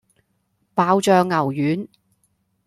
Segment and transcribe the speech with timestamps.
[0.73, 1.87] 爆醬牛丸